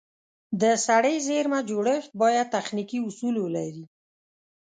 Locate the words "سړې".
0.85-1.15